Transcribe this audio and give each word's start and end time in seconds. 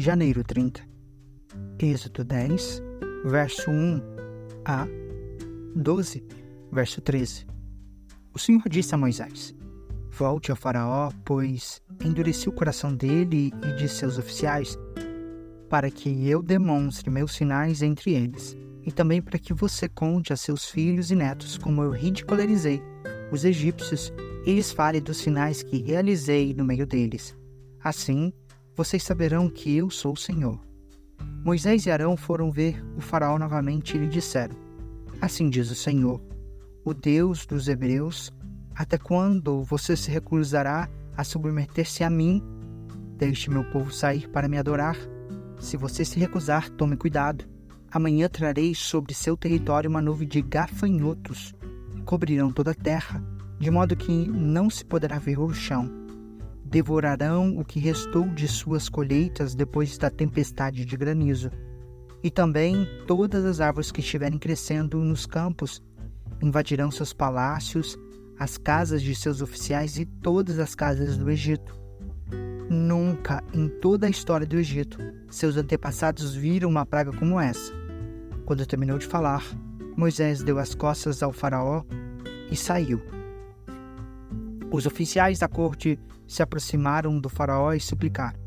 janeiro 0.00 0.42
30. 0.42 0.80
Êxodo 1.78 2.24
10, 2.24 2.82
verso 3.26 3.70
1 3.70 4.00
a 4.64 4.86
12, 5.76 6.24
verso 6.72 7.02
13. 7.02 7.46
O 8.32 8.38
Senhor 8.38 8.62
disse 8.70 8.94
a 8.94 8.98
Moisés: 8.98 9.54
Volte 10.10 10.50
ao 10.50 10.56
Faraó, 10.56 11.10
pois 11.22 11.82
endureci 12.02 12.48
o 12.48 12.52
coração 12.52 12.94
dele 12.94 13.52
e 13.62 13.76
de 13.76 13.86
seus 13.90 14.16
oficiais, 14.16 14.78
para 15.68 15.90
que 15.90 16.26
eu 16.26 16.42
demonstre 16.42 17.10
meus 17.10 17.34
sinais 17.34 17.82
entre 17.82 18.14
eles, 18.14 18.56
e 18.82 18.90
também 18.90 19.20
para 19.20 19.38
que 19.38 19.52
você 19.52 19.86
conte 19.86 20.32
a 20.32 20.36
seus 20.36 20.70
filhos 20.70 21.10
e 21.10 21.14
netos 21.14 21.58
como 21.58 21.82
eu 21.82 21.90
ridicularizei 21.90 22.82
os 23.30 23.44
egípcios 23.44 24.10
e 24.46 24.54
lhes 24.54 24.72
fale 24.72 24.98
dos 24.98 25.18
sinais 25.18 25.62
que 25.62 25.82
realizei 25.82 26.54
no 26.54 26.64
meio 26.64 26.86
deles. 26.86 27.36
Assim, 27.84 28.32
vocês 28.80 29.02
saberão 29.02 29.50
que 29.50 29.76
eu 29.76 29.90
sou 29.90 30.14
o 30.14 30.16
Senhor. 30.16 30.58
Moisés 31.44 31.84
e 31.84 31.90
Arão 31.90 32.16
foram 32.16 32.50
ver 32.50 32.82
o 32.96 33.00
Faraó 33.02 33.38
novamente 33.38 33.94
e 33.94 34.00
lhe 34.00 34.06
disseram: 34.06 34.56
Assim 35.20 35.50
diz 35.50 35.70
o 35.70 35.74
Senhor, 35.74 36.18
o 36.82 36.94
Deus 36.94 37.44
dos 37.44 37.68
Hebreus, 37.68 38.32
até 38.74 38.96
quando 38.96 39.62
você 39.64 39.94
se 39.94 40.10
recusará 40.10 40.88
a 41.14 41.22
submeter-se 41.22 42.02
a 42.02 42.08
mim? 42.08 42.42
Deixe 43.18 43.50
meu 43.50 43.64
povo 43.64 43.92
sair 43.92 44.26
para 44.30 44.48
me 44.48 44.56
adorar. 44.56 44.96
Se 45.58 45.76
você 45.76 46.02
se 46.02 46.18
recusar, 46.18 46.70
tome 46.70 46.96
cuidado. 46.96 47.44
Amanhã 47.92 48.30
trarei 48.30 48.74
sobre 48.74 49.12
seu 49.12 49.36
território 49.36 49.90
uma 49.90 50.00
nuvem 50.00 50.26
de 50.26 50.40
gafanhotos. 50.40 51.54
Cobrirão 52.06 52.50
toda 52.50 52.70
a 52.70 52.74
terra, 52.74 53.22
de 53.58 53.70
modo 53.70 53.94
que 53.94 54.26
não 54.26 54.70
se 54.70 54.86
poderá 54.86 55.18
ver 55.18 55.38
o 55.38 55.52
chão. 55.52 56.00
Devorarão 56.70 57.58
o 57.58 57.64
que 57.64 57.80
restou 57.80 58.28
de 58.28 58.46
suas 58.46 58.88
colheitas 58.88 59.54
depois 59.54 59.98
da 59.98 60.08
tempestade 60.08 60.84
de 60.84 60.96
granizo. 60.96 61.50
E 62.22 62.30
também 62.30 62.86
todas 63.06 63.44
as 63.44 63.60
árvores 63.60 63.90
que 63.90 64.00
estiverem 64.00 64.38
crescendo 64.38 64.98
nos 64.98 65.26
campos 65.26 65.82
invadirão 66.40 66.90
seus 66.90 67.12
palácios, 67.12 67.98
as 68.38 68.56
casas 68.56 69.02
de 69.02 69.14
seus 69.14 69.42
oficiais 69.42 69.98
e 69.98 70.04
todas 70.04 70.58
as 70.58 70.74
casas 70.74 71.16
do 71.16 71.28
Egito. 71.28 71.78
Nunca 72.70 73.42
em 73.52 73.68
toda 73.68 74.06
a 74.06 74.10
história 74.10 74.46
do 74.46 74.56
Egito 74.56 74.98
seus 75.30 75.56
antepassados 75.56 76.34
viram 76.34 76.68
uma 76.68 76.84
praga 76.84 77.12
como 77.12 77.40
essa. 77.40 77.72
Quando 78.44 78.66
terminou 78.66 78.98
de 78.98 79.06
falar, 79.06 79.44
Moisés 79.96 80.42
deu 80.42 80.58
as 80.58 80.74
costas 80.74 81.22
ao 81.22 81.32
Faraó 81.32 81.84
e 82.50 82.56
saiu. 82.56 83.00
Os 84.72 84.86
oficiais 84.86 85.38
da 85.38 85.48
corte 85.48 85.98
se 86.30 86.44
aproximaram 86.44 87.18
do 87.18 87.28
Faraó 87.28 87.72
e 87.72 87.80
suplicaram: 87.80 88.38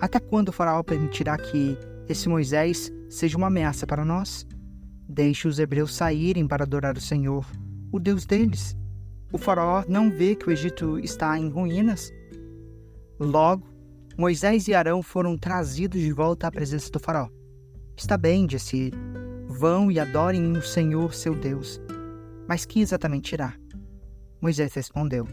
Até 0.00 0.18
quando 0.18 0.48
o 0.48 0.52
Faraó 0.52 0.82
permitirá 0.82 1.38
que 1.38 1.78
esse 2.08 2.28
Moisés 2.28 2.92
seja 3.08 3.38
uma 3.38 3.46
ameaça 3.46 3.86
para 3.86 4.04
nós? 4.04 4.44
Deixe 5.08 5.46
os 5.46 5.60
hebreus 5.60 5.94
saírem 5.94 6.48
para 6.48 6.64
adorar 6.64 6.96
o 6.96 7.00
Senhor, 7.00 7.46
o 7.92 8.00
Deus 8.00 8.26
deles. 8.26 8.76
O 9.32 9.38
Faraó 9.38 9.84
não 9.88 10.10
vê 10.10 10.34
que 10.34 10.48
o 10.48 10.50
Egito 10.50 10.98
está 10.98 11.38
em 11.38 11.48
ruínas? 11.48 12.12
Logo, 13.20 13.68
Moisés 14.18 14.66
e 14.66 14.74
Arão 14.74 15.00
foram 15.00 15.38
trazidos 15.38 16.00
de 16.00 16.12
volta 16.12 16.48
à 16.48 16.50
presença 16.50 16.90
do 16.90 16.98
Faraó. 16.98 17.28
Está 17.96 18.18
bem, 18.18 18.46
disse 18.46 18.76
ele. 18.76 18.96
Vão 19.46 19.92
e 19.92 20.00
adorem 20.00 20.56
o 20.56 20.62
Senhor 20.62 21.14
seu 21.14 21.36
Deus. 21.36 21.80
Mas 22.48 22.66
quem 22.66 22.82
exatamente 22.82 23.32
irá? 23.32 23.54
Moisés 24.40 24.74
respondeu: 24.74 25.26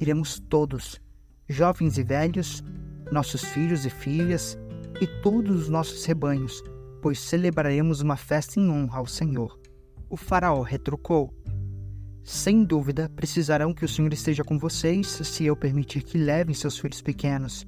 Iremos 0.00 0.40
todos, 0.48 1.00
jovens 1.48 1.98
e 1.98 2.02
velhos, 2.02 2.62
nossos 3.10 3.44
filhos 3.44 3.84
e 3.84 3.90
filhas, 3.90 4.58
e 5.00 5.06
todos 5.22 5.62
os 5.62 5.68
nossos 5.68 6.04
rebanhos, 6.04 6.62
pois 7.02 7.18
celebraremos 7.18 8.00
uma 8.00 8.16
festa 8.16 8.58
em 8.58 8.70
honra 8.70 8.98
ao 8.98 9.06
Senhor. 9.06 9.58
O 10.08 10.16
Faraó 10.16 10.62
retrucou: 10.62 11.34
Sem 12.22 12.64
dúvida, 12.64 13.10
precisarão 13.14 13.74
que 13.74 13.84
o 13.84 13.88
Senhor 13.88 14.12
esteja 14.12 14.44
com 14.44 14.58
vocês 14.58 15.06
se 15.06 15.44
eu 15.44 15.56
permitir 15.56 16.02
que 16.02 16.16
levem 16.16 16.54
seus 16.54 16.78
filhos 16.78 17.02
pequenos. 17.02 17.66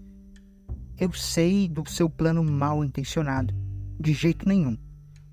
Eu 0.99 1.13
sei 1.13 1.69
do 1.69 1.89
seu 1.89 2.09
plano 2.09 2.43
mal 2.43 2.83
intencionado. 2.83 3.55
De 3.99 4.13
jeito 4.13 4.49
nenhum. 4.49 4.77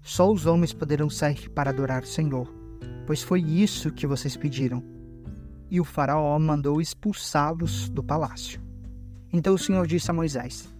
Só 0.01 0.29
os 0.29 0.45
homens 0.45 0.73
poderão 0.73 1.09
sair 1.09 1.49
para 1.49 1.69
adorar 1.69 2.03
o 2.03 2.07
Senhor, 2.07 2.53
pois 3.07 3.23
foi 3.23 3.41
isso 3.41 3.91
que 3.91 4.05
vocês 4.05 4.35
pediram 4.35 4.92
e 5.73 5.81
o 5.81 5.83
Faraó 5.83 6.37
mandou 6.37 6.79
expulsá-los 6.79 7.89
do 7.89 8.03
palácio. 8.03 8.61
Então 9.33 9.55
o 9.55 9.57
Senhor 9.57 9.87
disse 9.87 10.11
a 10.11 10.13
Moisés: 10.13 10.71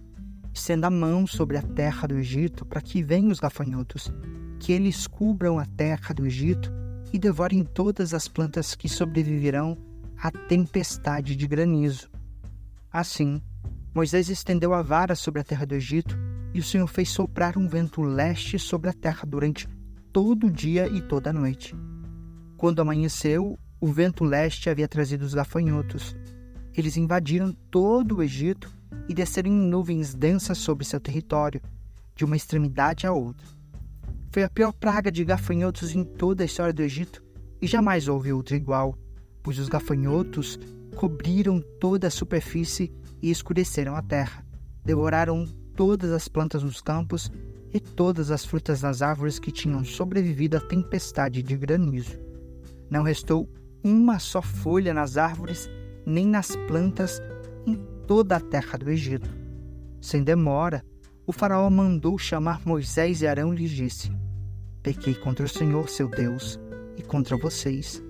Estenda 0.52 0.86
a 0.86 0.90
mão 0.90 1.26
sobre 1.26 1.56
a 1.56 1.62
terra 1.62 2.06
do 2.06 2.16
Egito 2.16 2.64
para 2.64 2.80
que 2.80 3.02
venham 3.02 3.32
os 3.32 3.40
gafanhotos, 3.40 4.12
que 4.60 4.72
eles 4.72 5.08
cubram 5.08 5.58
a 5.58 5.66
terra 5.66 6.14
do 6.14 6.24
Egito 6.24 6.72
e 7.12 7.18
devorem 7.18 7.64
todas 7.64 8.14
as 8.14 8.28
plantas 8.28 8.76
que 8.76 8.88
sobreviverão 8.88 9.76
à 10.16 10.30
tempestade 10.30 11.34
de 11.34 11.48
granizo. 11.48 12.08
Assim, 12.92 13.42
Moisés 13.92 14.28
estendeu 14.28 14.72
a 14.72 14.80
vara 14.80 15.16
sobre 15.16 15.40
a 15.40 15.44
terra 15.44 15.66
do 15.66 15.74
Egito 15.74 16.16
e 16.54 16.60
o 16.60 16.62
Senhor 16.62 16.86
fez 16.86 17.08
soprar 17.08 17.58
um 17.58 17.66
vento 17.66 18.00
leste 18.00 18.60
sobre 18.60 18.90
a 18.90 18.92
terra 18.92 19.26
durante 19.26 19.68
todo 20.12 20.46
o 20.46 20.50
dia 20.52 20.86
e 20.86 21.02
toda 21.02 21.30
a 21.30 21.32
noite. 21.32 21.74
Quando 22.56 22.80
amanheceu, 22.80 23.58
o 23.80 23.86
vento 23.88 24.24
leste 24.24 24.70
havia 24.70 24.88
trazido 24.88 25.24
os 25.24 25.34
gafanhotos. 25.34 26.16
Eles 26.76 26.96
invadiram 26.96 27.52
todo 27.70 28.16
o 28.16 28.22
Egito 28.22 28.70
e 29.08 29.14
desceram 29.14 29.50
em 29.50 29.68
nuvens 29.68 30.14
densas 30.14 30.58
sobre 30.58 30.84
seu 30.84 31.00
território, 31.00 31.60
de 32.16 32.24
uma 32.24 32.36
extremidade 32.36 33.06
à 33.06 33.12
outra. 33.12 33.46
Foi 34.30 34.42
a 34.42 34.50
pior 34.50 34.72
praga 34.72 35.12
de 35.12 35.24
gafanhotos 35.24 35.94
em 35.94 36.02
toda 36.02 36.42
a 36.42 36.46
história 36.46 36.72
do 36.72 36.82
Egito 36.82 37.22
e 37.60 37.66
jamais 37.66 38.08
houve 38.08 38.32
outra 38.32 38.56
igual, 38.56 38.98
pois 39.42 39.58
os 39.58 39.68
gafanhotos 39.68 40.58
cobriram 40.96 41.60
toda 41.80 42.06
a 42.06 42.10
superfície 42.10 42.92
e 43.22 43.30
escureceram 43.30 43.96
a 43.96 44.02
terra. 44.02 44.44
Devoraram 44.84 45.46
todas 45.76 46.10
as 46.12 46.28
plantas 46.28 46.62
nos 46.62 46.80
campos 46.80 47.30
e 47.72 47.80
todas 47.80 48.30
as 48.30 48.44
frutas 48.44 48.80
das 48.80 49.02
árvores 49.02 49.38
que 49.38 49.50
tinham 49.50 49.84
sobrevivido 49.84 50.56
à 50.56 50.60
tempestade 50.60 51.42
de 51.42 51.56
granizo. 51.56 52.18
Não 52.88 53.02
restou 53.02 53.48
uma 53.84 54.18
só 54.18 54.40
folha 54.40 54.94
nas 54.94 55.18
árvores, 55.18 55.68
nem 56.06 56.26
nas 56.26 56.56
plantas 56.66 57.20
em 57.66 57.76
toda 58.06 58.36
a 58.36 58.40
terra 58.40 58.78
do 58.78 58.90
Egito. 58.90 59.28
Sem 60.00 60.24
demora, 60.24 60.82
o 61.26 61.32
faraó 61.32 61.68
mandou 61.70 62.18
chamar 62.18 62.60
Moisés 62.66 63.22
e 63.22 63.26
Arão 63.26 63.52
e 63.52 63.58
lhes 63.58 63.70
disse: 63.70 64.10
Pequei 64.82 65.14
contra 65.14 65.44
o 65.44 65.48
Senhor, 65.48 65.88
seu 65.88 66.08
Deus, 66.08 66.58
e 66.96 67.02
contra 67.02 67.36
vocês. 67.36 68.02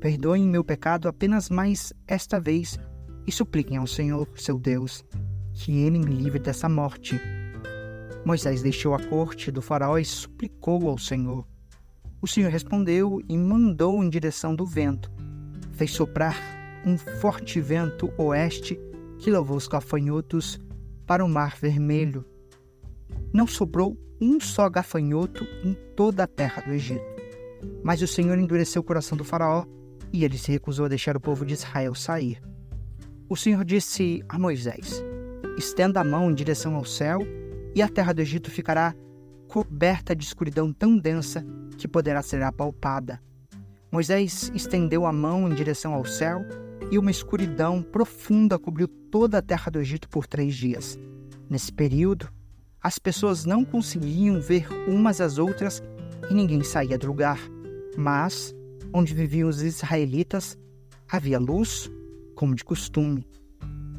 Perdoem 0.00 0.44
meu 0.44 0.64
pecado 0.64 1.08
apenas 1.08 1.48
mais 1.48 1.92
esta 2.06 2.40
vez 2.40 2.78
e 3.26 3.30
supliquem 3.30 3.76
ao 3.76 3.86
Senhor, 3.86 4.26
seu 4.34 4.58
Deus, 4.58 5.04
que 5.52 5.78
ele 5.78 5.98
me 5.98 6.14
livre 6.14 6.38
dessa 6.38 6.68
morte. 6.68 7.20
Moisés 8.24 8.62
deixou 8.62 8.94
a 8.94 8.98
corte 8.98 9.50
do 9.50 9.60
faraó 9.60 9.98
e 9.98 10.04
suplicou 10.04 10.88
ao 10.88 10.96
Senhor. 10.96 11.46
O 12.22 12.26
Senhor 12.26 12.50
respondeu 12.50 13.20
e 13.28 13.36
mandou 13.36 14.02
em 14.02 14.08
direção 14.08 14.54
do 14.56 14.64
vento, 14.64 15.11
fez 15.82 15.90
soprar 15.90 16.40
um 16.86 16.96
forte 16.96 17.60
vento 17.60 18.12
oeste 18.16 18.78
que 19.18 19.28
levou 19.28 19.56
os 19.56 19.66
gafanhotos 19.66 20.60
para 21.04 21.24
o 21.24 21.28
Mar 21.28 21.56
Vermelho. 21.60 22.24
Não 23.32 23.48
sobrou 23.48 23.98
um 24.20 24.38
só 24.38 24.70
gafanhoto 24.70 25.44
em 25.64 25.76
toda 25.96 26.22
a 26.22 26.28
terra 26.28 26.62
do 26.62 26.72
Egito. 26.72 27.02
Mas 27.82 28.00
o 28.00 28.06
Senhor 28.06 28.38
endureceu 28.38 28.80
o 28.80 28.84
coração 28.84 29.18
do 29.18 29.24
Faraó 29.24 29.64
e 30.12 30.24
ele 30.24 30.38
se 30.38 30.52
recusou 30.52 30.84
a 30.84 30.88
deixar 30.88 31.16
o 31.16 31.20
povo 31.20 31.44
de 31.44 31.54
Israel 31.54 31.96
sair. 31.96 32.40
O 33.28 33.36
Senhor 33.36 33.64
disse 33.64 34.22
a 34.28 34.38
Moisés: 34.38 35.02
Estenda 35.58 36.00
a 36.00 36.04
mão 36.04 36.30
em 36.30 36.34
direção 36.34 36.76
ao 36.76 36.84
céu 36.84 37.18
e 37.74 37.82
a 37.82 37.88
terra 37.88 38.12
do 38.12 38.22
Egito 38.22 38.52
ficará 38.52 38.94
coberta 39.48 40.14
de 40.14 40.22
escuridão 40.22 40.72
tão 40.72 40.96
densa 40.96 41.44
que 41.76 41.88
poderá 41.88 42.22
ser 42.22 42.40
apalpada. 42.44 43.20
Moisés 43.92 44.50
estendeu 44.54 45.04
a 45.04 45.12
mão 45.12 45.46
em 45.46 45.54
direção 45.54 45.92
ao 45.92 46.06
céu 46.06 46.46
e 46.90 46.98
uma 46.98 47.10
escuridão 47.10 47.82
profunda 47.82 48.58
cobriu 48.58 48.88
toda 48.88 49.36
a 49.36 49.42
terra 49.42 49.70
do 49.70 49.78
Egito 49.78 50.08
por 50.08 50.26
três 50.26 50.54
dias. 50.54 50.98
Nesse 51.46 51.70
período, 51.70 52.26
as 52.82 52.98
pessoas 52.98 53.44
não 53.44 53.66
conseguiam 53.66 54.40
ver 54.40 54.66
umas 54.88 55.20
às 55.20 55.36
outras 55.36 55.82
e 56.30 56.32
ninguém 56.32 56.64
saía 56.64 56.96
do 56.96 57.06
lugar. 57.06 57.38
Mas, 57.94 58.54
onde 58.94 59.12
viviam 59.12 59.46
os 59.46 59.60
israelitas, 59.60 60.56
havia 61.06 61.38
luz, 61.38 61.90
como 62.34 62.54
de 62.54 62.64
costume. 62.64 63.28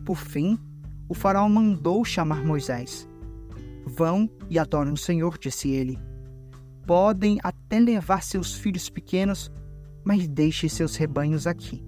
Por 0.03 0.17
fim, 0.17 0.57
o 1.07 1.13
faraó 1.13 1.47
mandou 1.47 2.03
chamar 2.03 2.43
Moisés. 2.43 3.07
Vão 3.85 4.27
e 4.49 4.57
adorem 4.57 4.93
o 4.93 4.97
Senhor, 4.97 5.37
disse 5.37 5.69
ele. 5.69 5.99
Podem 6.87 7.37
até 7.43 7.79
levar 7.79 8.23
seus 8.23 8.55
filhos 8.55 8.89
pequenos 8.89 9.51
mas 10.03 10.27
deixe 10.27 10.67
seus 10.69 10.95
rebanhos 10.95 11.47
aqui. 11.47 11.83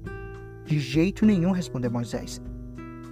De 0.66 0.80
jeito 0.80 1.26
nenhum, 1.26 1.52
respondeu 1.52 1.92
Moisés. 1.92 2.42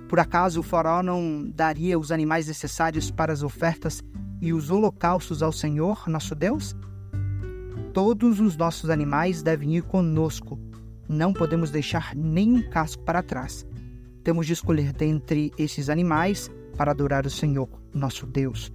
Por 0.07 0.19
acaso 0.19 0.59
o 0.59 0.63
faraó 0.63 1.01
não 1.01 1.49
daria 1.49 1.97
os 1.97 2.11
animais 2.11 2.47
necessários 2.47 3.09
para 3.09 3.33
as 3.33 3.43
ofertas 3.43 4.03
e 4.41 4.53
os 4.53 4.69
holocaustos 4.69 5.41
ao 5.41 5.51
Senhor, 5.51 6.07
nosso 6.07 6.35
Deus? 6.35 6.75
Todos 7.93 8.39
os 8.39 8.57
nossos 8.57 8.89
animais 8.89 9.41
devem 9.41 9.75
ir 9.75 9.83
conosco. 9.83 10.59
Não 11.07 11.31
podemos 11.31 11.69
deixar 11.69 12.15
nenhum 12.15 12.61
casco 12.69 13.03
para 13.03 13.23
trás. 13.23 13.65
Temos 14.23 14.47
de 14.47 14.53
escolher 14.53 14.93
dentre 14.93 15.51
esses 15.57 15.89
animais 15.89 16.49
para 16.77 16.91
adorar 16.91 17.25
o 17.25 17.29
Senhor, 17.29 17.69
nosso 17.93 18.25
Deus. 18.25 18.71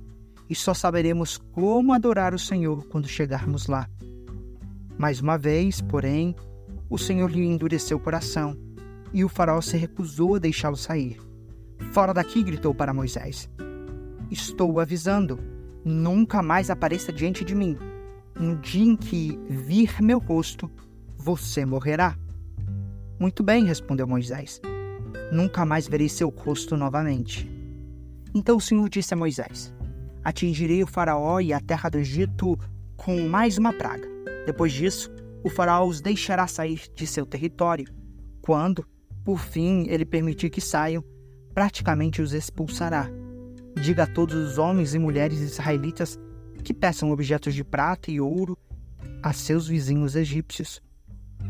E 0.48 0.54
só 0.54 0.72
saberemos 0.72 1.38
como 1.52 1.92
adorar 1.92 2.34
o 2.34 2.38
Senhor 2.38 2.86
quando 2.86 3.08
chegarmos 3.08 3.66
lá. 3.66 3.88
Mais 4.98 5.20
uma 5.20 5.38
vez, 5.38 5.80
porém, 5.80 6.34
o 6.90 6.98
Senhor 6.98 7.30
lhe 7.30 7.46
endureceu 7.46 7.96
o 7.96 8.00
coração 8.00 8.58
e 9.12 9.24
o 9.24 9.28
faraó 9.28 9.60
se 9.60 9.76
recusou 9.76 10.34
a 10.34 10.38
deixá-lo 10.40 10.76
sair. 10.76 11.20
Fora 11.92 12.12
daqui, 12.12 12.42
gritou 12.42 12.74
para 12.74 12.92
Moisés. 12.92 13.48
Estou 14.28 14.80
avisando, 14.80 15.38
nunca 15.84 16.42
mais 16.42 16.68
apareça 16.68 17.12
diante 17.12 17.44
de 17.44 17.54
mim. 17.54 17.78
No 18.38 18.56
dia 18.56 18.84
em 18.84 18.96
que 18.96 19.38
vir 19.48 20.02
meu 20.02 20.18
rosto, 20.18 20.68
você 21.16 21.64
morrerá. 21.64 22.16
Muito 23.20 23.42
bem, 23.42 23.64
respondeu 23.64 24.06
Moisés. 24.06 24.60
Nunca 25.32 25.64
mais 25.64 25.86
verei 25.86 26.08
seu 26.08 26.28
rosto 26.28 26.76
novamente. 26.76 27.48
Então 28.34 28.56
o 28.56 28.60
Senhor 28.60 28.88
disse 28.88 29.14
a 29.14 29.16
Moisés: 29.16 29.72
Atingirei 30.24 30.82
o 30.82 30.86
Faraó 30.86 31.40
e 31.40 31.52
a 31.52 31.60
terra 31.60 31.88
do 31.88 31.98
Egito 31.98 32.58
com 32.96 33.28
mais 33.28 33.58
uma 33.58 33.72
praga. 33.72 34.17
Depois 34.48 34.72
disso, 34.72 35.10
o 35.44 35.50
Faraó 35.50 35.86
os 35.86 36.00
deixará 36.00 36.46
sair 36.46 36.80
de 36.94 37.06
seu 37.06 37.26
território. 37.26 37.86
Quando, 38.40 38.82
por 39.22 39.38
fim, 39.40 39.84
ele 39.90 40.06
permitir 40.06 40.48
que 40.48 40.58
saiam, 40.58 41.04
praticamente 41.52 42.22
os 42.22 42.32
expulsará. 42.32 43.10
Diga 43.78 44.04
a 44.04 44.06
todos 44.06 44.34
os 44.34 44.56
homens 44.56 44.94
e 44.94 44.98
mulheres 44.98 45.40
israelitas 45.40 46.18
que 46.64 46.72
peçam 46.72 47.10
objetos 47.10 47.54
de 47.54 47.62
prata 47.62 48.10
e 48.10 48.22
ouro 48.22 48.56
a 49.22 49.34
seus 49.34 49.68
vizinhos 49.68 50.16
egípcios. 50.16 50.80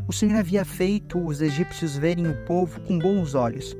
O 0.05 0.11
Senhor 0.11 0.35
havia 0.35 0.65
feito 0.65 1.25
os 1.25 1.39
egípcios 1.39 1.95
verem 1.95 2.27
o 2.27 2.43
povo 2.43 2.81
com 2.81 2.99
bons 2.99 3.33
olhos. 3.33 3.77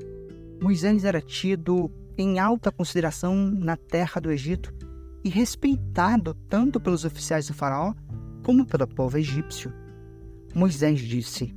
Moisés 0.61 1.03
era 1.03 1.19
tido 1.19 1.91
em 2.17 2.39
alta 2.39 2.71
consideração 2.71 3.35
na 3.35 3.75
terra 3.75 4.21
do 4.21 4.31
Egito 4.31 4.73
e 5.25 5.29
respeitado 5.29 6.33
tanto 6.47 6.79
pelos 6.79 7.03
oficiais 7.03 7.47
do 7.47 7.53
Faraó 7.53 7.93
como 8.43 8.65
pelo 8.65 8.87
povo 8.87 9.17
egípcio. 9.17 9.73
Moisés 10.53 10.99
disse: 10.99 11.55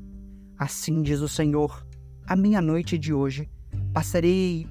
Assim 0.59 1.03
diz 1.03 1.21
o 1.21 1.29
Senhor: 1.29 1.87
à 2.27 2.37
meia-noite 2.37 2.99
de 2.99 3.13
hoje 3.13 3.49
Passarei 3.93 4.67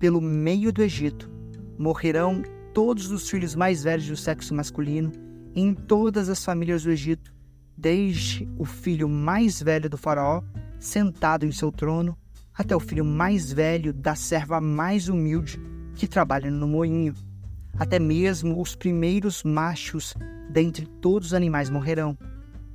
pelo 0.00 0.20
meio 0.20 0.72
do 0.72 0.82
Egito. 0.82 1.30
Morrerão 1.78 2.42
todos 2.72 3.10
os 3.12 3.30
filhos 3.30 3.54
mais 3.54 3.84
velhos 3.84 4.08
do 4.08 4.16
sexo 4.16 4.52
masculino 4.52 5.12
em 5.54 5.72
todas 5.72 6.28
as 6.28 6.44
famílias 6.44 6.82
do 6.82 6.90
Egito, 6.90 7.32
desde 7.76 8.48
o 8.58 8.64
filho 8.64 9.08
mais 9.08 9.62
velho 9.62 9.88
do 9.88 9.96
Faraó, 9.96 10.42
sentado 10.80 11.46
em 11.46 11.52
seu 11.52 11.70
trono, 11.70 12.18
até 12.52 12.74
o 12.74 12.80
filho 12.80 13.04
mais 13.04 13.52
velho 13.52 13.92
da 13.92 14.16
serva 14.16 14.60
mais 14.60 15.08
humilde 15.08 15.60
que 15.94 16.08
trabalha 16.08 16.50
no 16.50 16.66
moinho. 16.66 17.14
Até 17.78 18.00
mesmo 18.00 18.60
os 18.60 18.74
primeiros 18.74 19.44
machos 19.44 20.14
dentre 20.54 20.86
todos 20.86 21.28
os 21.28 21.34
animais 21.34 21.68
morrerão. 21.68 22.16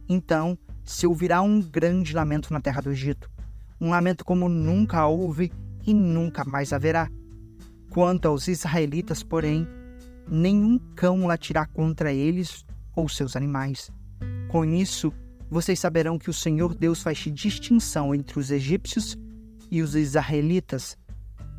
Então 0.08 0.58
se 0.84 1.08
ouvirá 1.08 1.42
um 1.42 1.62
grande 1.62 2.14
lamento 2.14 2.52
na 2.52 2.60
terra 2.60 2.82
do 2.82 2.92
Egito, 2.92 3.32
um 3.80 3.92
lamento 3.92 4.26
como 4.26 4.50
nunca 4.50 5.08
houve 5.08 5.50
e 5.88 5.94
nunca 5.94 6.44
mais 6.44 6.74
haverá. 6.74 7.10
Quanto 7.90 8.28
aos 8.28 8.50
israelitas, 8.50 9.24
porém, 9.24 9.66
nenhum 10.30 10.78
cão 10.94 11.26
latirá 11.26 11.66
contra 11.66 12.12
eles 12.12 12.66
ou 12.94 13.08
seus 13.08 13.38
animais. 13.38 13.90
Com 14.50 14.66
isso, 14.66 15.14
vocês 15.50 15.80
saberão 15.80 16.20
que 16.20 16.30
o 16.30 16.34
Senhor 16.34 16.76
Deus 16.76 17.02
faz 17.02 17.20
distinção 17.20 18.14
entre 18.14 18.40
os 18.40 18.52
egípcios 18.52 19.18
e 19.72 19.82
os 19.82 19.96
israelitas. 19.96 20.98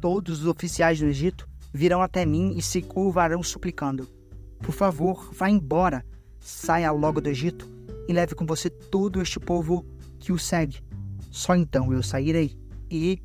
Todos 0.03 0.41
os 0.41 0.47
oficiais 0.47 1.01
do 1.01 1.07
Egito 1.07 1.49
virão 1.73 2.03
até 2.03 2.27
mim 2.27 2.55
e 2.59 2.63
se 2.63 2.83
curvarão 2.83 3.43
suplicando: 3.43 4.20
Por 4.63 4.73
favor, 4.73 5.31
vá 5.33 5.49
embora, 5.49 6.05
saia 6.39 6.91
logo 6.91 7.21
do 7.21 7.29
Egito 7.29 7.69
e 8.09 8.13
leve 8.13 8.35
com 8.35 8.47
você 8.47 8.69
todo 8.69 9.21
este 9.21 9.39
povo 9.39 9.85
que 10.19 10.33
o 10.33 10.39
segue. 10.39 10.83
Só 11.31 11.55
então 11.55 11.93
eu 11.93 12.03
sairei 12.03 12.57
e 12.91 13.21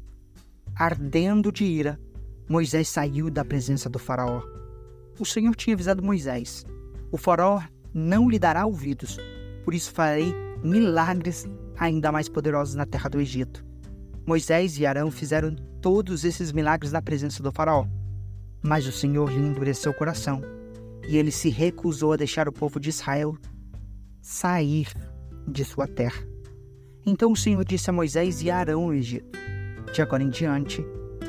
ardendo 0.75 1.51
de 1.51 1.63
ira, 1.63 1.99
Moisés 2.47 2.87
saiu 2.87 3.29
da 3.29 3.43
presença 3.43 3.89
do 3.89 3.97
Faraó. 3.97 4.41
O 5.19 5.25
Senhor 5.25 5.55
tinha 5.55 5.73
avisado 5.73 6.03
Moisés: 6.03 6.65
O 7.11 7.17
Faraó 7.17 7.61
não 7.93 8.29
lhe 8.29 8.37
dará 8.37 8.65
ouvidos, 8.65 9.17
por 9.63 9.73
isso 9.73 9.91
farei 9.91 10.33
milagres 10.63 11.47
ainda 11.77 12.11
mais 12.11 12.29
poderosos 12.29 12.75
na 12.75 12.85
terra 12.85 13.09
do 13.09 13.19
Egito. 13.19 13.65
Moisés 14.25 14.77
e 14.79 14.85
Arão 14.85 15.11
fizeram 15.11 15.55
todos 15.81 16.23
esses 16.25 16.51
milagres 16.51 16.91
na 16.91 17.01
presença 17.01 17.43
do 17.43 17.51
Faraó. 17.51 17.85
Mas 18.61 18.87
o 18.87 18.91
Senhor 18.91 19.31
lhe 19.31 19.39
endureceu 19.39 19.91
o 19.91 19.95
coração, 19.95 20.41
e 21.07 21.17
ele 21.17 21.31
se 21.31 21.49
recusou 21.49 22.13
a 22.13 22.17
deixar 22.17 22.47
o 22.47 22.53
povo 22.53 22.79
de 22.79 22.89
Israel 22.89 23.37
sair 24.21 24.87
de 25.47 25.63
sua 25.63 25.87
terra. 25.87 26.25
Então 27.05 27.31
o 27.31 27.35
Senhor 27.35 27.63
disse 27.63 27.89
a 27.89 27.93
Moisés 27.93 28.41
e 28.41 28.49
a 28.49 28.57
Arão 28.57 28.87
no 28.87 28.93
Egito: 28.93 29.37
de 29.93 30.01
agora 30.01 30.23
em 30.23 30.29
diante, 30.29 30.83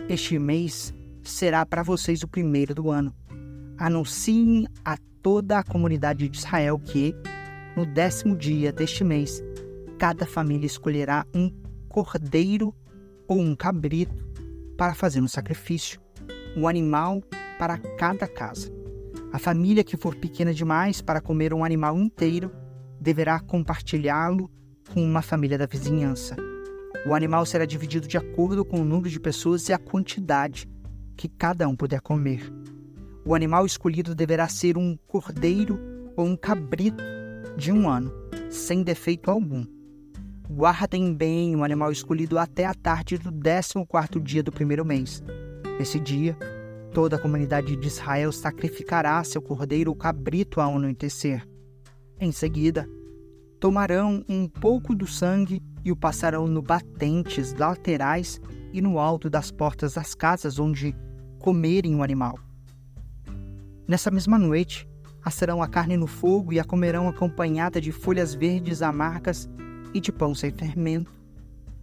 este 0.08 0.38
mês 0.38 0.94
será 1.22 1.66
para 1.66 1.82
vocês 1.82 2.22
o 2.22 2.28
primeiro 2.28 2.74
do 2.74 2.90
ano. 2.90 3.14
Anunciem 3.78 4.66
a 4.84 4.96
toda 5.22 5.58
a 5.58 5.64
comunidade 5.64 6.28
de 6.28 6.38
Israel 6.38 6.78
que, 6.78 7.14
no 7.76 7.84
décimo 7.84 8.34
dia 8.36 8.72
deste 8.72 9.04
mês, 9.04 9.42
cada 9.98 10.24
família 10.24 10.66
escolherá 10.66 11.26
um 11.34 11.50
cordeiro 11.88 12.74
ou 13.28 13.38
um 13.38 13.54
cabrito 13.54 14.26
para 14.76 14.94
fazer 14.94 15.20
um 15.20 15.28
sacrifício, 15.28 16.00
um 16.56 16.66
animal 16.66 17.22
para 17.58 17.78
cada 17.78 18.26
casa. 18.26 18.70
A 19.36 19.38
família 19.38 19.84
que 19.84 19.98
for 19.98 20.14
pequena 20.14 20.54
demais 20.54 21.02
para 21.02 21.20
comer 21.20 21.52
um 21.52 21.62
animal 21.62 21.98
inteiro 21.98 22.50
deverá 22.98 23.38
compartilhá-lo 23.38 24.50
com 24.94 25.04
uma 25.04 25.20
família 25.20 25.58
da 25.58 25.66
vizinhança. 25.66 26.34
O 27.06 27.12
animal 27.12 27.44
será 27.44 27.66
dividido 27.66 28.08
de 28.08 28.16
acordo 28.16 28.64
com 28.64 28.80
o 28.80 28.84
número 28.84 29.10
de 29.10 29.20
pessoas 29.20 29.68
e 29.68 29.74
a 29.74 29.78
quantidade 29.78 30.66
que 31.18 31.28
cada 31.28 31.68
um 31.68 31.76
puder 31.76 32.00
comer. 32.00 32.50
O 33.26 33.34
animal 33.34 33.66
escolhido 33.66 34.14
deverá 34.14 34.48
ser 34.48 34.78
um 34.78 34.96
cordeiro 35.06 35.78
ou 36.16 36.24
um 36.24 36.34
cabrito 36.34 37.04
de 37.58 37.70
um 37.70 37.90
ano, 37.90 38.10
sem 38.48 38.82
defeito 38.82 39.30
algum. 39.30 39.66
Guardem 40.48 41.12
bem 41.12 41.54
o 41.54 41.62
animal 41.62 41.92
escolhido 41.92 42.38
até 42.38 42.64
a 42.64 42.72
tarde 42.72 43.18
do 43.18 43.30
14 43.30 44.18
dia 44.18 44.42
do 44.42 44.50
primeiro 44.50 44.82
mês. 44.82 45.22
Nesse 45.78 46.00
dia, 46.00 46.34
toda 46.96 47.16
a 47.16 47.18
comunidade 47.18 47.76
de 47.76 47.86
Israel 47.86 48.32
sacrificará 48.32 49.22
seu 49.22 49.42
cordeiro 49.42 49.94
cabrito 49.94 50.62
ao 50.62 50.76
anoitecer. 50.76 51.46
Em 52.18 52.32
seguida, 52.32 52.88
tomarão 53.60 54.24
um 54.26 54.48
pouco 54.48 54.94
do 54.94 55.06
sangue 55.06 55.62
e 55.84 55.92
o 55.92 55.96
passarão 55.96 56.46
no 56.46 56.62
batentes 56.62 57.52
laterais 57.52 58.40
e 58.72 58.80
no 58.80 58.98
alto 58.98 59.28
das 59.28 59.50
portas 59.50 59.92
das 59.92 60.14
casas 60.14 60.58
onde 60.58 60.96
comerem 61.38 61.94
o 61.94 62.02
animal. 62.02 62.38
Nessa 63.86 64.10
mesma 64.10 64.38
noite, 64.38 64.88
assarão 65.22 65.62
a 65.62 65.68
carne 65.68 65.98
no 65.98 66.06
fogo 66.06 66.50
e 66.50 66.58
a 66.58 66.64
comerão 66.64 67.08
acompanhada 67.08 67.78
de 67.78 67.92
folhas 67.92 68.34
verdes 68.34 68.80
amargas 68.80 69.46
e 69.92 70.00
de 70.00 70.10
pão 70.10 70.34
sem 70.34 70.50
fermento. 70.50 71.12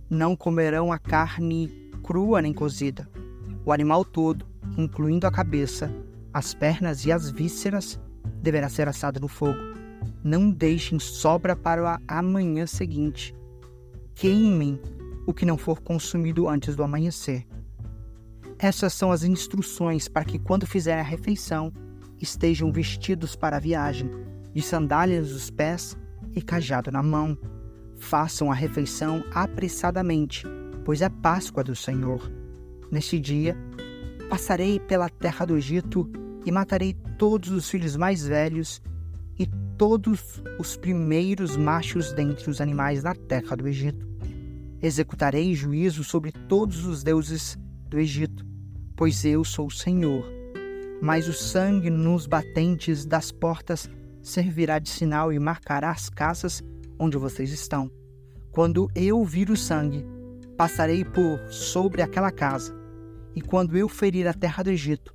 Não 0.10 0.36
comerão 0.36 0.91
a 0.91 0.98
carne 0.98 1.70
crua 2.01 2.41
nem 2.41 2.51
cozida. 2.51 3.08
O 3.63 3.72
animal 3.72 4.03
todo, 4.03 4.51
incluindo 4.77 5.27
a 5.27 5.32
cabeça, 5.32 5.93
as 6.34 6.53
pernas 6.53 7.05
e 7.05 7.12
as 7.12 7.29
vísceras, 7.29 8.00
deverá 8.41 8.70
ser 8.70 8.88
assado 8.88 9.20
no 9.20 9.27
fogo 9.27 9.74
não 10.24 10.50
deixem 10.50 11.00
sobra 11.00 11.55
para 11.55 12.00
a 12.08 12.20
amanhã 12.20 12.65
seguinte. 12.65 13.36
Queimem 14.15 14.79
o 15.27 15.34
que 15.34 15.46
não 15.46 15.58
for 15.58 15.82
consumido 15.82 16.48
antes 16.48 16.75
do 16.75 16.84
amanhecer. 16.84 17.46
Essas 18.58 18.93
são 18.93 19.12
as 19.12 19.24
instruções 19.24 20.08
para 20.08 20.24
que, 20.24 20.39
quando 20.39 20.65
fizerem 20.65 21.01
a 21.01 21.03
refeição, 21.03 21.74
estejam 22.22 22.72
vestidos 22.72 23.36
para 23.36 23.58
a 23.58 23.60
viagem, 23.60 24.10
de 24.53 24.62
sandálias 24.62 25.32
nos 25.32 25.50
pés 25.50 25.98
e 26.34 26.41
cajado 26.41 26.91
na 26.91 27.03
mão. 27.03 27.38
Façam 27.98 28.51
a 28.51 28.55
refeição 28.55 29.24
apressadamente, 29.34 30.46
pois 30.86 31.01
é 31.01 31.10
Páscoa 31.10 31.63
do 31.63 31.75
Senhor. 31.75 32.32
Neste 32.91 33.20
dia, 33.20 33.58
passarei 34.30 34.80
pela 34.80 35.10
terra 35.10 35.46
do 35.46 35.58
Egito 35.58 36.10
e 36.46 36.51
matarei 36.51 36.94
todos 37.18 37.50
os 37.51 37.70
filhos 37.70 37.96
mais 37.96 38.25
velhos 38.25 38.82
e 39.38 39.48
todos 39.77 40.42
os 40.60 40.77
primeiros 40.77 41.58
machos 41.58 42.13
dentre 42.13 42.50
os 42.50 42.62
animais 42.62 43.03
na 43.03 43.15
terra 43.15 43.56
do 43.56 43.68
Egito. 43.68 44.08
Executarei 44.82 45.56
juízo 45.56 46.03
sobre 46.03 46.32
todos 46.32 46.86
os 46.86 47.03
deuses 47.03 47.58
do 47.88 47.98
Egito, 48.00 48.46
pois 48.96 49.24
eu 49.24 49.44
sou 49.44 49.68
o 49.68 49.72
Senhor. 49.72 50.25
Mas 51.01 51.27
o 51.27 51.34
sangue 51.34 51.89
nos 51.89 52.27
batentes 52.27 53.06
das 53.06 53.32
portas 53.32 53.89
servirá 54.22 54.80
de 54.80 54.89
sinal 54.89 55.32
e 55.32 55.39
marcará 55.39 55.92
as 55.92 56.10
casas 56.10 56.63
onde 56.98 57.18
vocês 57.18 57.51
estão. 57.51 57.89
Quando 58.51 58.89
eu 58.96 59.24
vir 59.25 59.50
o 59.50 59.58
sangue, 59.58 60.06
passarei 60.58 61.03
por 61.03 61.39
sobre 61.51 62.01
aquela 62.01 62.32
casa, 62.32 62.74
e 63.36 63.42
quando 63.42 63.78
eu 63.78 63.88
ferir 63.90 64.28
a 64.28 64.34
terra 64.34 64.63
do 64.63 64.70
Egito, 64.70 65.13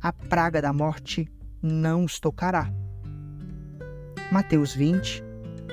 a 0.00 0.12
praga 0.12 0.62
da 0.62 0.72
morte 0.72 1.28
não 1.62 2.04
os 2.04 2.20
tocará. 2.20 2.72
Mateus 4.30 4.74
20, 4.74 5.22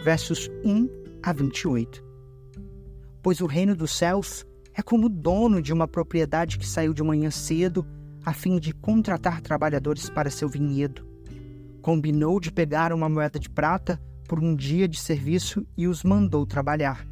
versos 0.04 0.50
1 0.64 0.90
a 1.22 1.34
28. 1.34 2.04
Pois 3.22 3.42
o 3.42 3.46
reino 3.46 3.75
dos 3.75 3.92
céus 3.92 4.46
é 4.74 4.82
como 4.82 5.08
o 5.08 5.10
dono 5.10 5.62
de 5.62 5.74
uma 5.74 5.88
propriedade 5.88 6.58
que 6.58 6.68
saiu 6.68 6.94
de 6.94 7.04
manhã 7.04 7.32
cedo 7.32 7.86
a 8.25 8.34
fim 8.34 8.60
de 8.60 8.74
contratar 8.74 9.42
trabalhadores 9.42 10.10
para 10.10 10.30
seu 10.30 10.50
vinhedo. 10.50 11.08
Combinou 11.82 12.40
de 12.40 12.52
pegar 12.52 12.92
uma 12.92 13.08
moeda 13.08 13.40
de 13.40 13.50
prata 13.50 14.02
por 14.28 14.40
um 14.40 14.56
dia 14.56 14.88
de 14.88 15.00
serviço 15.00 15.66
e 15.78 15.88
os 15.88 16.04
mandou 16.04 16.46
trabalhar. 16.46 17.06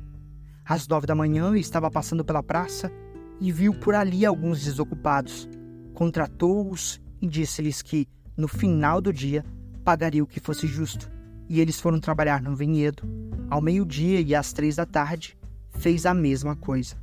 Às 0.65 0.87
nove 0.87 1.05
da 1.05 1.13
manhã 1.13 1.55
estava 1.55 1.91
passando 1.91 2.25
pela 2.25 2.41
praça 2.41 2.91
e 3.39 3.51
viu 3.51 3.73
por 3.73 3.95
ali 3.95 4.25
alguns 4.25 4.63
desocupados. 4.63 5.47
Contratou-os 5.93 7.01
e 7.21 7.27
disse-lhes 7.27 7.81
que, 7.81 8.07
no 8.35 8.47
final 8.47 8.99
do 9.01 9.13
dia, 9.13 9.45
pagaria 9.83 10.23
o 10.23 10.27
que 10.27 10.39
fosse 10.39 10.67
justo. 10.67 11.11
E 11.47 11.59
eles 11.59 11.79
foram 11.79 11.99
trabalhar 11.99 12.41
no 12.41 12.55
vinhedo. 12.55 13.03
Ao 13.49 13.61
meio-dia 13.61 14.21
e 14.21 14.33
às 14.33 14.53
três 14.53 14.75
da 14.75 14.85
tarde, 14.85 15.37
fez 15.69 16.05
a 16.05 16.13
mesma 16.13 16.55
coisa. 16.55 16.95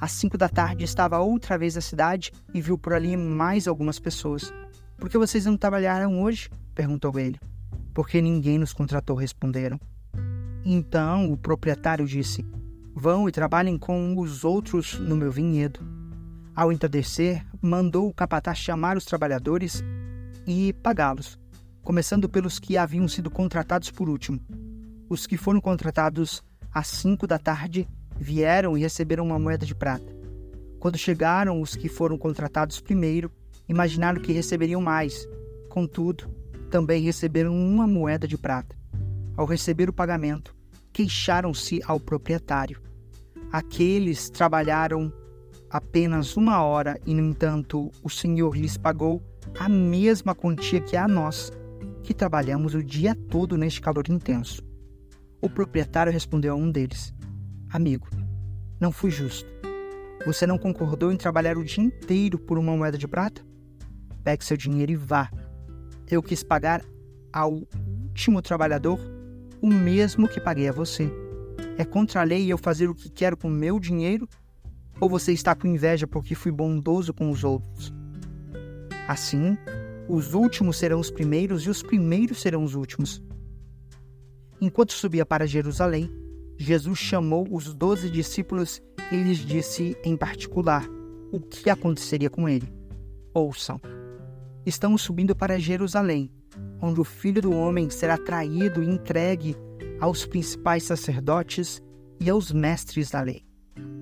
Às 0.00 0.12
cinco 0.12 0.36
da 0.36 0.48
tarde 0.48 0.84
estava 0.84 1.18
outra 1.18 1.56
vez 1.56 1.74
na 1.74 1.80
cidade 1.80 2.32
e 2.52 2.60
viu 2.60 2.76
por 2.76 2.92
ali 2.92 3.16
mais 3.16 3.68
algumas 3.68 3.98
pessoas. 3.98 4.52
Por 4.96 5.08
que 5.08 5.18
vocês 5.18 5.46
não 5.46 5.56
trabalharam 5.56 6.22
hoje? 6.22 6.48
perguntou 6.74 7.18
ele. 7.18 7.38
Porque 7.94 8.20
ninguém 8.20 8.58
nos 8.58 8.72
contratou, 8.72 9.16
responderam. 9.16 9.78
Então 10.64 11.30
o 11.30 11.36
proprietário 11.36 12.06
disse: 12.06 12.44
Vão 12.94 13.28
e 13.28 13.32
trabalhem 13.32 13.78
com 13.78 14.18
os 14.18 14.44
outros 14.44 14.98
no 14.98 15.16
meu 15.16 15.32
vinhedo. 15.32 15.80
Ao 16.54 16.70
entardecer, 16.70 17.44
mandou 17.60 18.08
o 18.08 18.14
capataz 18.14 18.58
chamar 18.58 18.96
os 18.96 19.04
trabalhadores 19.04 19.82
e 20.46 20.74
pagá-los, 20.74 21.38
começando 21.82 22.28
pelos 22.28 22.58
que 22.58 22.76
haviam 22.76 23.08
sido 23.08 23.30
contratados 23.30 23.90
por 23.90 24.08
último. 24.08 24.38
Os 25.08 25.26
que 25.26 25.36
foram 25.36 25.60
contratados 25.60 26.42
às 26.72 26.86
cinco 26.88 27.26
da 27.26 27.38
tarde 27.38 27.88
vieram 28.16 28.76
e 28.76 28.80
receberam 28.80 29.24
uma 29.24 29.38
moeda 29.38 29.64
de 29.64 29.74
prata. 29.74 30.14
Quando 30.78 30.98
chegaram 30.98 31.60
os 31.60 31.74
que 31.74 31.88
foram 31.88 32.18
contratados 32.18 32.80
primeiro, 32.80 33.30
imaginaram 33.68 34.20
que 34.20 34.32
receberiam 34.32 34.80
mais. 34.80 35.26
Contudo, 35.68 36.28
também 36.70 37.02
receberam 37.02 37.54
uma 37.54 37.86
moeda 37.86 38.28
de 38.28 38.36
prata. 38.36 38.76
Ao 39.36 39.46
receber 39.46 39.88
o 39.88 39.92
pagamento, 39.92 40.54
queixaram-se 40.92 41.80
ao 41.86 41.98
proprietário. 41.98 42.80
Aqueles 43.50 44.30
trabalharam 44.30 45.12
apenas 45.70 46.36
uma 46.36 46.62
hora 46.62 47.00
e, 47.06 47.14
no 47.14 47.22
entanto, 47.22 47.90
o 48.02 48.10
Senhor 48.10 48.56
lhes 48.56 48.76
pagou 48.76 49.22
a 49.58 49.68
mesma 49.68 50.34
quantia 50.34 50.80
que 50.80 50.96
a 50.96 51.08
nós, 51.08 51.50
que 52.02 52.14
trabalhamos 52.14 52.74
o 52.74 52.82
dia 52.82 53.14
todo 53.14 53.56
neste 53.56 53.80
calor 53.80 54.08
intenso. 54.08 54.62
O 55.40 55.48
proprietário 55.48 56.12
respondeu 56.12 56.54
a 56.54 56.56
um 56.56 56.70
deles: 56.70 57.12
Amigo, 57.70 58.08
não 58.80 58.92
fui 58.92 59.10
justo. 59.10 59.50
Você 60.24 60.46
não 60.46 60.56
concordou 60.56 61.10
em 61.10 61.16
trabalhar 61.16 61.58
o 61.58 61.64
dia 61.64 61.82
inteiro 61.82 62.38
por 62.38 62.58
uma 62.58 62.76
moeda 62.76 62.96
de 62.96 63.08
prata? 63.08 63.42
Pegue 64.22 64.44
seu 64.44 64.56
dinheiro 64.56 64.92
e 64.92 64.96
vá. 64.96 65.28
Eu 66.08 66.22
quis 66.22 66.44
pagar 66.44 66.84
ao 67.32 67.62
último 68.08 68.40
trabalhador 68.40 69.00
o 69.62 69.68
mesmo 69.68 70.28
que 70.28 70.40
paguei 70.40 70.68
a 70.68 70.72
você. 70.72 71.08
É 71.78 71.84
contra 71.84 72.20
a 72.20 72.24
lei 72.24 72.52
eu 72.52 72.58
fazer 72.58 72.90
o 72.90 72.94
que 72.94 73.08
quero 73.08 73.36
com 73.36 73.48
meu 73.48 73.78
dinheiro? 73.78 74.28
Ou 75.00 75.08
você 75.08 75.32
está 75.32 75.54
com 75.54 75.68
inveja 75.68 76.06
porque 76.06 76.34
fui 76.34 76.50
bondoso 76.50 77.14
com 77.14 77.30
os 77.30 77.44
outros? 77.44 77.94
Assim, 79.06 79.56
os 80.08 80.34
últimos 80.34 80.76
serão 80.76 80.98
os 80.98 81.10
primeiros 81.10 81.62
e 81.62 81.70
os 81.70 81.82
primeiros 81.82 82.40
serão 82.40 82.64
os 82.64 82.74
últimos. 82.74 83.22
Enquanto 84.60 84.92
subia 84.92 85.24
para 85.24 85.46
Jerusalém, 85.46 86.10
Jesus 86.58 86.98
chamou 86.98 87.46
os 87.50 87.72
doze 87.72 88.10
discípulos 88.10 88.82
e 89.10 89.16
lhes 89.16 89.38
disse 89.38 89.96
em 90.04 90.16
particular 90.16 90.86
o 91.32 91.40
que 91.40 91.70
aconteceria 91.70 92.28
com 92.28 92.48
ele. 92.48 92.68
Ouçam: 93.32 93.80
Estamos 94.66 95.02
subindo 95.02 95.34
para 95.34 95.58
Jerusalém 95.58 96.30
onde 96.82 97.00
o 97.00 97.04
filho 97.04 97.40
do 97.40 97.52
homem 97.52 97.88
será 97.88 98.18
traído 98.18 98.82
e 98.82 98.88
entregue 98.88 99.56
aos 100.00 100.26
principais 100.26 100.82
sacerdotes 100.82 101.80
e 102.20 102.28
aos 102.28 102.50
mestres 102.50 103.10
da 103.10 103.20
lei. 103.22 103.44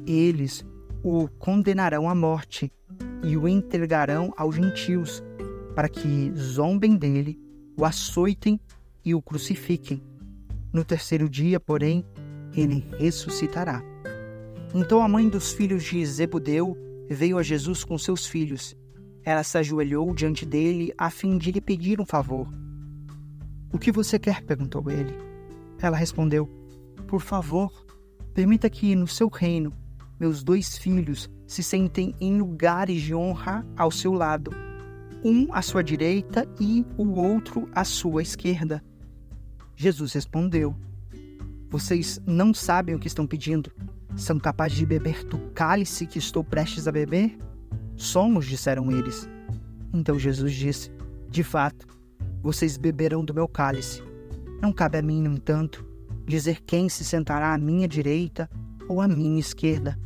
Eles 0.06 0.64
o 1.02 1.28
condenarão 1.38 2.08
à 2.08 2.14
morte 2.14 2.72
e 3.22 3.36
o 3.36 3.46
entregarão 3.46 4.32
aos 4.34 4.56
gentios, 4.56 5.22
para 5.74 5.88
que 5.88 6.32
zombem 6.34 6.96
dele, 6.96 7.38
o 7.76 7.84
açoitem 7.84 8.58
e 9.04 9.14
o 9.14 9.20
crucifiquem. 9.20 10.02
No 10.72 10.84
terceiro 10.84 11.28
dia, 11.28 11.60
porém, 11.60 12.04
ele 12.56 12.84
ressuscitará. 12.98 13.82
Então 14.74 15.02
a 15.02 15.08
mãe 15.08 15.28
dos 15.28 15.52
filhos 15.52 15.84
de 15.84 16.04
Zebudeu 16.04 16.76
veio 17.08 17.36
a 17.38 17.42
Jesus 17.42 17.84
com 17.84 17.98
seus 17.98 18.26
filhos. 18.26 18.74
Ela 19.22 19.42
se 19.42 19.58
ajoelhou 19.58 20.14
diante 20.14 20.46
dele 20.46 20.92
a 20.96 21.10
fim 21.10 21.36
de 21.36 21.52
lhe 21.52 21.60
pedir 21.60 22.00
um 22.00 22.06
favor. 22.06 22.48
O 23.72 23.78
que 23.78 23.92
você 23.92 24.18
quer? 24.18 24.42
perguntou 24.42 24.90
ele. 24.90 25.14
Ela 25.80 25.96
respondeu: 25.96 26.46
Por 27.06 27.20
favor, 27.20 27.86
permita 28.34 28.68
que 28.68 28.94
no 28.94 29.06
seu 29.06 29.28
reino 29.28 29.72
meus 30.20 30.42
dois 30.42 30.76
filhos 30.76 31.30
se 31.46 31.62
sentem 31.62 32.14
em 32.20 32.38
lugares 32.38 33.00
de 33.00 33.14
honra 33.14 33.66
ao 33.74 33.90
seu 33.90 34.12
lado, 34.12 34.50
um 35.24 35.52
à 35.52 35.62
sua 35.62 35.82
direita 35.82 36.46
e 36.60 36.84
o 36.98 37.18
outro 37.18 37.68
à 37.74 37.84
sua 37.84 38.20
esquerda. 38.20 38.84
Jesus 39.74 40.12
respondeu: 40.12 40.76
Vocês 41.70 42.20
não 42.26 42.52
sabem 42.52 42.94
o 42.94 42.98
que 42.98 43.08
estão 43.08 43.26
pedindo. 43.26 43.72
São 44.14 44.38
capazes 44.38 44.76
de 44.76 44.84
beber 44.84 45.24
do 45.24 45.38
cálice 45.54 46.06
que 46.06 46.18
estou 46.18 46.44
prestes 46.44 46.86
a 46.86 46.92
beber? 46.92 47.38
Somos, 47.96 48.46
disseram 48.46 48.90
eles. 48.90 49.28
Então 49.94 50.18
Jesus 50.18 50.52
disse: 50.52 50.90
De 51.30 51.42
fato, 51.42 51.86
vocês 52.42 52.76
beberão 52.76 53.24
do 53.24 53.34
meu 53.34 53.46
cálice. 53.46 54.02
Não 54.60 54.72
cabe 54.72 54.98
a 54.98 55.02
mim, 55.02 55.22
no 55.22 55.34
entanto, 55.34 55.84
dizer 56.26 56.60
quem 56.62 56.88
se 56.88 57.04
sentará 57.04 57.52
à 57.52 57.58
minha 57.58 57.86
direita 57.86 58.48
ou 58.88 59.00
à 59.00 59.08
minha 59.08 59.38
esquerda. 59.38 59.98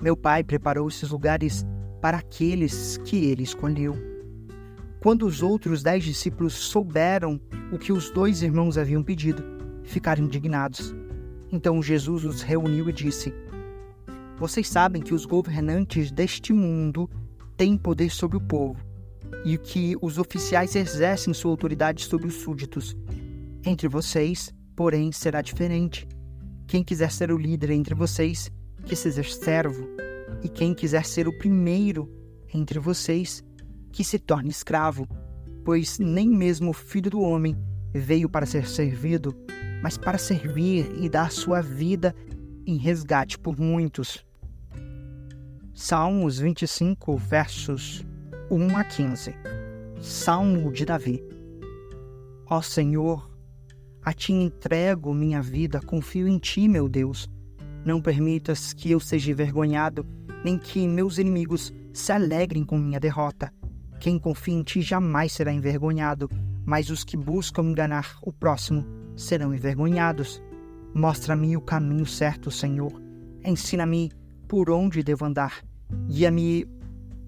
Meu 0.00 0.16
pai 0.16 0.44
preparou 0.44 0.88
esses 0.88 1.10
lugares 1.10 1.64
para 2.00 2.18
aqueles 2.18 2.98
que 2.98 3.24
ele 3.24 3.42
escolheu. 3.42 3.94
Quando 5.00 5.26
os 5.26 5.42
outros 5.42 5.82
dez 5.82 6.04
discípulos 6.04 6.54
souberam 6.54 7.40
o 7.72 7.78
que 7.78 7.92
os 7.92 8.10
dois 8.10 8.42
irmãos 8.42 8.76
haviam 8.76 9.02
pedido, 9.02 9.42
ficaram 9.84 10.24
indignados. 10.24 10.94
Então 11.50 11.82
Jesus 11.82 12.24
os 12.24 12.42
reuniu 12.42 12.88
e 12.88 12.92
disse: 12.92 13.32
Vocês 14.38 14.68
sabem 14.68 15.00
que 15.00 15.14
os 15.14 15.24
governantes 15.24 16.10
deste 16.10 16.52
mundo 16.52 17.08
têm 17.56 17.76
poder 17.76 18.10
sobre 18.10 18.36
o 18.36 18.40
povo 18.40 18.89
e 19.44 19.56
que 19.56 19.96
os 20.00 20.18
oficiais 20.18 20.74
exercem 20.76 21.32
sua 21.32 21.50
autoridade 21.50 22.04
sobre 22.04 22.26
os 22.26 22.34
súditos. 22.34 22.96
Entre 23.64 23.88
vocês, 23.88 24.52
porém, 24.76 25.12
será 25.12 25.42
diferente. 25.42 26.06
Quem 26.66 26.84
quiser 26.84 27.10
ser 27.10 27.32
o 27.32 27.38
líder 27.38 27.70
entre 27.70 27.94
vocês, 27.94 28.50
que 28.84 28.94
seja 28.94 29.22
servo, 29.24 29.88
e 30.42 30.48
quem 30.48 30.74
quiser 30.74 31.04
ser 31.04 31.28
o 31.28 31.36
primeiro 31.38 32.08
entre 32.52 32.78
vocês, 32.78 33.42
que 33.92 34.04
se 34.04 34.18
torne 34.18 34.50
escravo, 34.50 35.06
pois 35.64 35.98
nem 35.98 36.28
mesmo 36.28 36.70
o 36.70 36.74
filho 36.74 37.10
do 37.10 37.20
homem 37.20 37.56
veio 37.92 38.28
para 38.28 38.46
ser 38.46 38.66
servido, 38.66 39.34
mas 39.82 39.98
para 39.98 40.18
servir 40.18 40.90
e 41.00 41.08
dar 41.08 41.30
sua 41.32 41.60
vida 41.60 42.14
em 42.66 42.76
resgate 42.76 43.38
por 43.38 43.58
muitos. 43.58 44.24
Salmos 45.74 46.38
25, 46.38 47.16
versos 47.16 48.04
1 48.50 48.76
a 48.76 48.82
15 48.82 49.32
Salmo 50.00 50.72
de 50.72 50.84
Davi 50.84 51.22
Ó 52.46 52.60
Senhor, 52.60 53.30
a 54.02 54.12
ti 54.12 54.32
entrego 54.32 55.14
minha 55.14 55.40
vida, 55.40 55.80
confio 55.80 56.26
em 56.26 56.36
ti, 56.36 56.66
meu 56.66 56.88
Deus. 56.88 57.30
Não 57.84 58.02
permitas 58.02 58.72
que 58.72 58.90
eu 58.90 58.98
seja 58.98 59.30
envergonhado, 59.30 60.04
nem 60.44 60.58
que 60.58 60.88
meus 60.88 61.18
inimigos 61.18 61.72
se 61.92 62.10
alegrem 62.10 62.64
com 62.64 62.76
minha 62.76 62.98
derrota. 62.98 63.54
Quem 64.00 64.18
confia 64.18 64.54
em 64.54 64.64
ti 64.64 64.82
jamais 64.82 65.30
será 65.30 65.52
envergonhado, 65.52 66.28
mas 66.66 66.90
os 66.90 67.04
que 67.04 67.16
buscam 67.16 67.62
enganar 67.62 68.18
o 68.20 68.32
próximo 68.32 68.84
serão 69.14 69.54
envergonhados. 69.54 70.42
Mostra-me 70.92 71.56
o 71.56 71.60
caminho 71.60 72.04
certo, 72.04 72.50
Senhor. 72.50 73.00
Ensina-me 73.44 74.10
por 74.48 74.70
onde 74.70 75.04
devo 75.04 75.24
andar. 75.24 75.62
Guia-me 76.08 76.79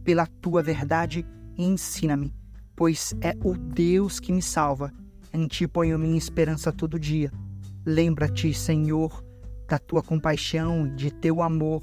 pela 0.04 0.26
tua 0.26 0.62
verdade 0.62 1.26
e 1.56 1.64
ensina-me, 1.64 2.35
pois 2.75 3.14
é 3.21 3.35
o 3.44 3.56
Deus 3.56 4.18
que 4.21 4.32
me 4.32 4.42
salva. 4.42 4.92
Em 5.32 5.47
ti 5.47 5.66
ponho 5.66 5.99
minha 5.99 6.18
esperança 6.18 6.73
todo 6.73 6.99
dia. 6.99 7.32
Lembra-te, 7.85 8.52
Senhor, 8.52 9.25
da 9.66 9.78
tua 9.78 10.02
compaixão, 10.02 10.94
de 10.94 11.11
teu 11.11 11.42
amor, 11.42 11.82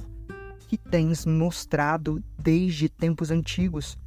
que 0.67 0.77
tens 0.77 1.25
mostrado 1.25 2.23
desde 2.38 2.88
tempos 2.88 3.31
antigos. 3.31 3.97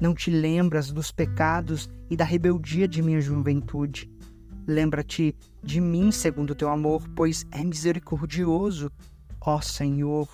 Não 0.00 0.14
te 0.14 0.30
lembras 0.30 0.92
dos 0.92 1.10
pecados 1.10 1.90
e 2.08 2.16
da 2.16 2.24
rebeldia 2.24 2.86
de 2.86 3.02
minha 3.02 3.20
juventude. 3.20 4.08
Lembra-te 4.66 5.34
de 5.62 5.80
mim 5.80 6.12
segundo 6.12 6.50
o 6.50 6.54
teu 6.54 6.70
amor, 6.70 7.08
pois 7.16 7.44
é 7.50 7.64
misericordioso, 7.64 8.90
ó 9.40 9.60
Senhor. 9.60 10.28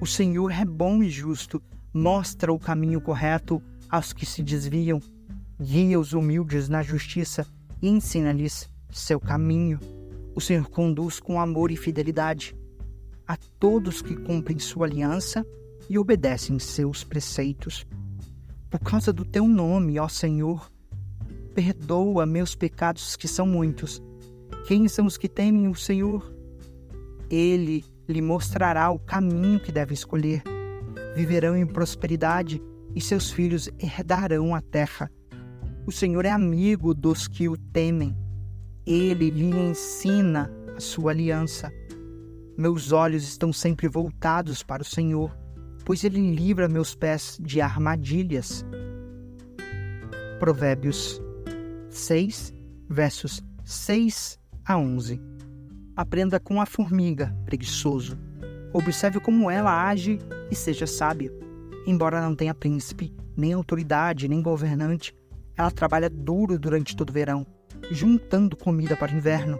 O 0.00 0.06
Senhor 0.06 0.52
é 0.52 0.64
bom 0.64 1.02
e 1.02 1.10
justo, 1.10 1.60
mostra 1.92 2.52
o 2.52 2.58
caminho 2.58 3.00
correto 3.00 3.62
aos 3.88 4.12
que 4.12 4.24
se 4.24 4.42
desviam, 4.42 5.00
guia 5.60 5.98
os 5.98 6.12
humildes 6.12 6.68
na 6.68 6.82
justiça 6.82 7.46
e 7.82 7.88
ensina-lhes 7.88 8.68
seu 8.90 9.18
caminho. 9.18 9.78
O 10.34 10.40
Senhor 10.40 10.68
conduz 10.68 11.18
com 11.18 11.40
amor 11.40 11.70
e 11.70 11.76
fidelidade 11.76 12.56
a 13.26 13.36
todos 13.58 14.02
que 14.02 14.16
cumprem 14.16 14.58
sua 14.58 14.86
aliança 14.86 15.46
e 15.88 15.98
obedecem 15.98 16.58
seus 16.58 17.04
preceitos. 17.04 17.86
Por 18.68 18.80
causa 18.80 19.12
do 19.12 19.24
teu 19.24 19.46
nome, 19.46 19.98
ó 19.98 20.08
Senhor, 20.08 20.70
perdoa 21.54 22.26
meus 22.26 22.54
pecados 22.54 23.16
que 23.16 23.28
são 23.28 23.46
muitos. 23.46 24.02
Quem 24.66 24.88
são 24.88 25.06
os 25.06 25.16
que 25.16 25.28
temem 25.28 25.68
o 25.68 25.74
Senhor? 25.74 26.32
Ele 27.28 27.84
lhe 28.08 28.20
mostrará 28.20 28.90
o 28.90 28.98
caminho 28.98 29.60
que 29.60 29.70
deve 29.70 29.94
escolher. 29.94 30.42
Viverão 31.14 31.56
em 31.56 31.66
prosperidade 31.66 32.62
e 32.94 33.00
seus 33.00 33.30
filhos 33.30 33.68
herdarão 33.78 34.54
a 34.54 34.60
terra. 34.60 35.10
O 35.86 35.92
Senhor 35.92 36.24
é 36.24 36.30
amigo 36.30 36.94
dos 36.94 37.26
que 37.26 37.48
o 37.48 37.56
temem. 37.56 38.16
Ele 38.86 39.30
lhe 39.30 39.44
ensina 39.44 40.50
a 40.76 40.80
sua 40.80 41.10
aliança. 41.12 41.72
Meus 42.56 42.92
olhos 42.92 43.24
estão 43.24 43.52
sempre 43.52 43.88
voltados 43.88 44.62
para 44.62 44.82
o 44.82 44.84
Senhor, 44.84 45.36
pois 45.84 46.04
ele 46.04 46.34
livra 46.34 46.68
meus 46.68 46.94
pés 46.94 47.38
de 47.40 47.60
armadilhas. 47.60 48.64
Provérbios 50.38 51.20
6, 51.88 52.54
versos 52.88 53.42
6 53.64 54.38
a 54.64 54.78
11. 54.78 55.20
Aprenda 55.96 56.38
com 56.38 56.60
a 56.60 56.66
formiga, 56.66 57.36
preguiçoso. 57.44 58.18
Observe 58.72 59.20
como 59.20 59.50
ela 59.50 59.88
age 59.88 60.18
e 60.50 60.54
seja 60.54 60.86
sábio. 60.86 61.32
Embora 61.86 62.20
não 62.20 62.34
tenha 62.34 62.54
príncipe, 62.54 63.14
nem 63.36 63.52
autoridade, 63.52 64.28
nem 64.28 64.42
governante, 64.42 65.14
ela 65.56 65.70
trabalha 65.70 66.08
duro 66.08 66.58
durante 66.58 66.96
todo 66.96 67.10
o 67.10 67.12
verão, 67.12 67.46
juntando 67.90 68.56
comida 68.56 68.96
para 68.96 69.12
o 69.12 69.16
inverno. 69.16 69.58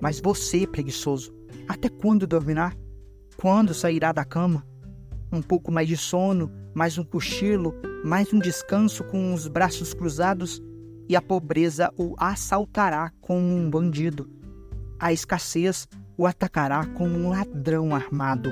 Mas 0.00 0.20
você, 0.20 0.66
preguiçoso, 0.66 1.34
até 1.68 1.88
quando 1.88 2.26
dormirá? 2.26 2.72
Quando 3.36 3.74
sairá 3.74 4.12
da 4.12 4.24
cama? 4.24 4.66
Um 5.30 5.40
pouco 5.40 5.72
mais 5.72 5.88
de 5.88 5.96
sono, 5.96 6.50
mais 6.74 6.98
um 6.98 7.04
cochilo, 7.04 7.74
mais 8.04 8.32
um 8.32 8.38
descanso 8.38 9.04
com 9.04 9.32
os 9.32 9.48
braços 9.48 9.94
cruzados 9.94 10.62
e 11.08 11.16
a 11.16 11.22
pobreza 11.22 11.92
o 11.96 12.14
assaltará 12.18 13.10
como 13.20 13.46
um 13.46 13.70
bandido. 13.70 14.30
A 14.98 15.12
escassez 15.12 15.88
o 16.16 16.26
atacará 16.26 16.86
como 16.86 17.18
um 17.18 17.30
ladrão 17.30 17.94
armado. 17.94 18.50